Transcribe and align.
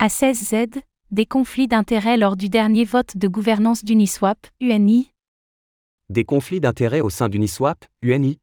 A16Z, 0.00 0.80
des 1.10 1.26
conflits 1.26 1.66
d'intérêts 1.66 2.16
lors 2.16 2.36
du 2.36 2.48
dernier 2.48 2.84
vote 2.84 3.16
de 3.16 3.26
gouvernance 3.26 3.84
d'Uniswap, 3.84 4.38
UNI 4.60 5.12
Des 6.08 6.24
conflits 6.24 6.60
d'intérêts 6.60 7.00
au 7.00 7.10
sein 7.10 7.28
d'Uniswap, 7.28 7.84
UNI 8.02 8.38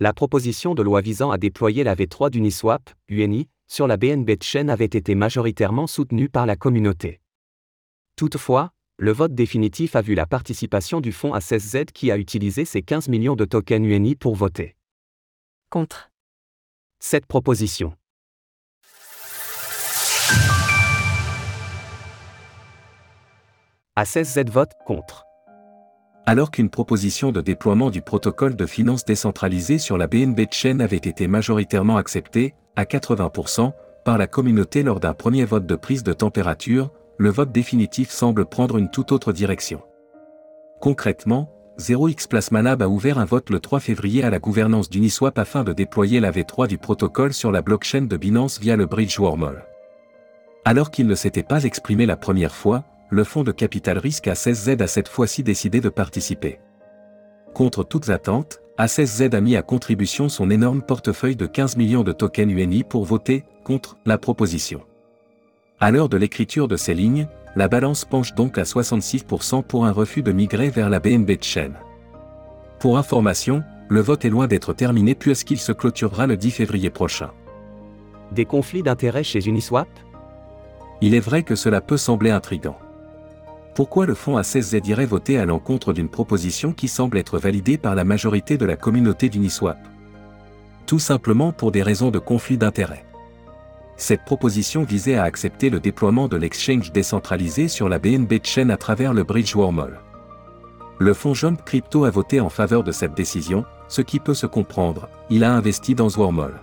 La 0.00 0.14
proposition 0.14 0.74
de 0.74 0.82
loi 0.82 1.02
visant 1.02 1.30
à 1.30 1.36
déployer 1.36 1.84
la 1.84 1.94
V3 1.94 2.30
d'Uniswap, 2.30 2.88
UNI, 3.08 3.46
sur 3.68 3.86
la 3.86 3.98
BNB 3.98 4.42
chaîne 4.42 4.70
avait 4.70 4.86
été 4.86 5.14
majoritairement 5.14 5.86
soutenue 5.86 6.30
par 6.30 6.46
la 6.46 6.56
communauté. 6.56 7.20
Toutefois, 8.16 8.70
le 8.96 9.12
vote 9.12 9.34
définitif 9.34 9.94
a 9.96 10.00
vu 10.00 10.14
la 10.14 10.24
participation 10.24 11.02
du 11.02 11.12
fonds 11.12 11.34
A16Z 11.34 11.92
qui 11.92 12.10
a 12.10 12.16
utilisé 12.16 12.64
ses 12.64 12.80
15 12.80 13.08
millions 13.08 13.36
de 13.36 13.44
tokens 13.44 13.86
UNI 13.86 14.16
pour 14.16 14.34
voter 14.34 14.76
contre 15.68 16.10
cette 17.00 17.26
proposition. 17.26 17.94
A16Z 23.96 24.50
vote 24.50 24.72
contre. 24.84 25.24
Alors 26.26 26.50
qu'une 26.50 26.68
proposition 26.68 27.30
de 27.30 27.40
déploiement 27.40 27.90
du 27.90 28.02
protocole 28.02 28.56
de 28.56 28.66
finances 28.66 29.04
décentralisée 29.04 29.78
sur 29.78 29.96
la 29.96 30.08
BNB 30.08 30.40
Chain 30.50 30.80
avait 30.80 30.96
été 30.96 31.28
majoritairement 31.28 31.96
acceptée, 31.96 32.54
à 32.74 32.86
80%, 32.86 33.72
par 34.04 34.18
la 34.18 34.26
communauté 34.26 34.82
lors 34.82 34.98
d'un 34.98 35.14
premier 35.14 35.44
vote 35.44 35.66
de 35.66 35.76
prise 35.76 36.02
de 36.02 36.12
température, 36.12 36.90
le 37.18 37.30
vote 37.30 37.52
définitif 37.52 38.10
semble 38.10 38.46
prendre 38.46 38.78
une 38.78 38.90
toute 38.90 39.12
autre 39.12 39.32
direction. 39.32 39.80
Concrètement, 40.80 41.48
0x 41.78 42.26
Plasma 42.26 42.62
Lab 42.62 42.82
a 42.82 42.88
ouvert 42.88 43.20
un 43.20 43.24
vote 43.24 43.48
le 43.48 43.60
3 43.60 43.78
février 43.78 44.24
à 44.24 44.30
la 44.30 44.40
gouvernance 44.40 44.90
d'Uniswap 44.90 45.38
afin 45.38 45.62
de 45.62 45.72
déployer 45.72 46.18
la 46.18 46.32
V3 46.32 46.66
du 46.66 46.78
protocole 46.78 47.32
sur 47.32 47.52
la 47.52 47.62
blockchain 47.62 48.02
de 48.02 48.16
Binance 48.16 48.58
via 48.58 48.74
le 48.74 48.86
bridge 48.86 49.20
Wormhole. 49.20 49.62
Alors 50.64 50.90
qu'il 50.90 51.06
ne 51.06 51.14
s'était 51.14 51.44
pas 51.44 51.62
exprimé 51.62 52.06
la 52.06 52.16
première 52.16 52.56
fois, 52.56 52.82
le 53.14 53.22
fonds 53.22 53.44
de 53.44 53.52
capital 53.52 53.96
risque 53.96 54.26
A16Z 54.26 54.82
a 54.82 54.88
cette 54.88 55.06
fois-ci 55.06 55.44
décidé 55.44 55.80
de 55.80 55.88
participer. 55.88 56.58
Contre 57.54 57.84
toutes 57.84 58.10
attentes, 58.10 58.60
A16Z 58.76 59.36
a 59.36 59.40
mis 59.40 59.54
à 59.54 59.62
contribution 59.62 60.28
son 60.28 60.50
énorme 60.50 60.82
portefeuille 60.82 61.36
de 61.36 61.46
15 61.46 61.76
millions 61.76 62.02
de 62.02 62.10
tokens 62.10 62.50
UNI 62.50 62.82
pour 62.82 63.04
voter 63.04 63.44
contre 63.62 63.96
la 64.04 64.18
proposition. 64.18 64.82
À 65.78 65.92
l'heure 65.92 66.08
de 66.08 66.16
l'écriture 66.16 66.66
de 66.66 66.76
ces 66.76 66.92
lignes, 66.92 67.28
la 67.54 67.68
balance 67.68 68.04
penche 68.04 68.34
donc 68.34 68.58
à 68.58 68.64
66% 68.64 69.62
pour 69.62 69.86
un 69.86 69.92
refus 69.92 70.24
de 70.24 70.32
migrer 70.32 70.70
vers 70.70 70.90
la 70.90 70.98
BNB 70.98 71.40
Chain. 71.40 71.70
Pour 72.80 72.98
information, 72.98 73.62
le 73.88 74.00
vote 74.00 74.24
est 74.24 74.30
loin 74.30 74.48
d'être 74.48 74.72
terminé 74.72 75.14
puisqu'il 75.14 75.58
se 75.58 75.70
clôturera 75.70 76.26
le 76.26 76.36
10 76.36 76.50
février 76.50 76.90
prochain. 76.90 77.30
Des 78.32 78.44
conflits 78.44 78.82
d'intérêts 78.82 79.22
chez 79.22 79.46
Uniswap? 79.46 79.88
Il 81.00 81.14
est 81.14 81.20
vrai 81.20 81.44
que 81.44 81.54
cela 81.54 81.80
peut 81.80 81.96
sembler 81.96 82.30
intrigant. 82.30 82.76
Pourquoi 83.74 84.06
le 84.06 84.14
fonds 84.14 84.38
A16Z 84.38 84.86
irait 84.86 85.04
voter 85.04 85.36
à 85.36 85.46
l'encontre 85.46 85.92
d'une 85.92 86.08
proposition 86.08 86.72
qui 86.72 86.86
semble 86.86 87.18
être 87.18 87.38
validée 87.38 87.76
par 87.76 87.96
la 87.96 88.04
majorité 88.04 88.56
de 88.56 88.64
la 88.64 88.76
communauté 88.76 89.28
d'Uniswap? 89.28 89.78
Tout 90.86 91.00
simplement 91.00 91.50
pour 91.50 91.72
des 91.72 91.82
raisons 91.82 92.12
de 92.12 92.20
conflit 92.20 92.56
d'intérêts. 92.56 93.04
Cette 93.96 94.24
proposition 94.24 94.84
visait 94.84 95.16
à 95.16 95.24
accepter 95.24 95.70
le 95.70 95.80
déploiement 95.80 96.28
de 96.28 96.36
l'exchange 96.36 96.92
décentralisé 96.92 97.66
sur 97.66 97.88
la 97.88 97.98
BNB 97.98 98.34
Chain 98.44 98.68
à 98.68 98.76
travers 98.76 99.12
le 99.12 99.24
bridge 99.24 99.56
Wormhole. 99.56 99.98
Le 101.00 101.12
fonds 101.12 101.34
Jump 101.34 101.64
Crypto 101.64 102.04
a 102.04 102.10
voté 102.10 102.38
en 102.38 102.50
faveur 102.50 102.84
de 102.84 102.92
cette 102.92 103.14
décision, 103.14 103.64
ce 103.88 104.02
qui 104.02 104.20
peut 104.20 104.34
se 104.34 104.46
comprendre, 104.46 105.08
il 105.30 105.42
a 105.42 105.52
investi 105.52 105.96
dans 105.96 106.10
Wormhole. 106.16 106.60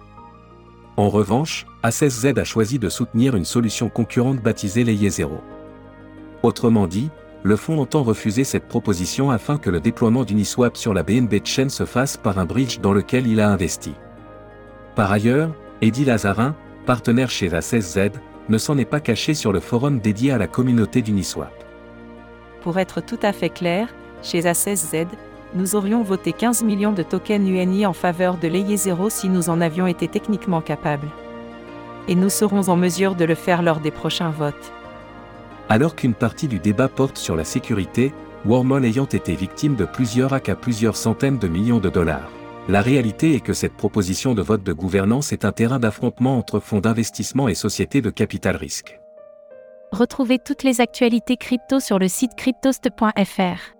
En 0.95 1.09
revanche, 1.09 1.65
A16Z 1.83 2.39
a 2.39 2.45
choisi 2.45 2.79
de 2.79 2.87
soutenir 2.87 3.35
une 3.35 3.43
solution 3.43 3.89
concurrente 3.89 4.41
baptisée 4.41 4.85
Layer 4.85 5.09
0. 5.09 5.41
Autrement 6.43 6.87
dit, 6.87 7.09
le 7.43 7.55
fonds 7.55 7.79
entend 7.79 8.03
refuser 8.03 8.43
cette 8.43 8.67
proposition 8.67 9.31
afin 9.31 9.57
que 9.57 9.69
le 9.69 9.79
déploiement 9.79 10.23
d'Uniswap 10.23 10.77
sur 10.77 10.93
la 10.93 11.03
BNB 11.03 11.43
Chain 11.43 11.69
se 11.69 11.85
fasse 11.85 12.17
par 12.17 12.39
un 12.39 12.45
bridge 12.45 12.79
dans 12.79 12.93
lequel 12.93 13.27
il 13.27 13.39
a 13.39 13.49
investi. 13.49 13.93
Par 14.95 15.11
ailleurs, 15.11 15.51
Eddie 15.81 16.05
Lazarin, 16.05 16.55
partenaire 16.85 17.29
chez 17.29 17.49
A16Z, 17.49 18.11
ne 18.49 18.57
s'en 18.57 18.77
est 18.77 18.85
pas 18.85 18.99
caché 18.99 19.33
sur 19.33 19.51
le 19.51 19.59
forum 19.59 19.99
dédié 19.99 20.31
à 20.31 20.37
la 20.37 20.47
communauté 20.47 21.01
d'Uniswap. 21.01 21.53
Pour 22.61 22.77
être 22.77 23.01
tout 23.01 23.19
à 23.23 23.33
fait 23.33 23.49
clair, 23.49 23.87
chez 24.21 24.41
A16Z, 24.41 25.07
nous 25.53 25.75
aurions 25.75 26.03
voté 26.03 26.31
15 26.31 26.63
millions 26.63 26.91
de 26.91 27.03
tokens 27.03 27.47
UNI 27.47 27.85
en 27.85 27.93
faveur 27.93 28.37
de 28.37 28.47
Layer 28.47 28.77
0 28.77 29.09
si 29.09 29.29
nous 29.29 29.49
en 29.49 29.61
avions 29.61 29.87
été 29.87 30.07
techniquement 30.07 30.61
capables. 30.61 31.09
Et 32.07 32.15
nous 32.15 32.29
serons 32.29 32.69
en 32.69 32.77
mesure 32.77 33.15
de 33.15 33.25
le 33.25 33.35
faire 33.35 33.61
lors 33.61 33.79
des 33.79 33.91
prochains 33.91 34.29
votes. 34.29 34.71
Alors 35.71 35.95
qu'une 35.95 36.15
partie 36.15 36.49
du 36.49 36.59
débat 36.59 36.89
porte 36.89 37.17
sur 37.17 37.37
la 37.37 37.45
sécurité, 37.45 38.11
Wormhole 38.43 38.83
ayant 38.83 39.05
été 39.05 39.35
victime 39.35 39.77
de 39.77 39.85
plusieurs 39.85 40.33
hacks 40.33 40.49
à 40.49 40.55
plusieurs 40.57 40.97
centaines 40.97 41.37
de 41.37 41.47
millions 41.47 41.79
de 41.79 41.89
dollars. 41.89 42.29
La 42.67 42.81
réalité 42.81 43.35
est 43.35 43.39
que 43.39 43.53
cette 43.53 43.77
proposition 43.77 44.35
de 44.35 44.41
vote 44.41 44.63
de 44.63 44.73
gouvernance 44.73 45.31
est 45.31 45.45
un 45.45 45.53
terrain 45.53 45.79
d'affrontement 45.79 46.37
entre 46.37 46.59
fonds 46.59 46.81
d'investissement 46.81 47.47
et 47.47 47.55
sociétés 47.55 48.01
de 48.01 48.09
capital 48.09 48.57
risque. 48.57 48.99
Retrouvez 49.93 50.39
toutes 50.39 50.63
les 50.63 50.81
actualités 50.81 51.37
crypto 51.37 51.79
sur 51.79 51.99
le 51.99 52.09
site 52.09 52.35
cryptost.fr. 52.35 53.77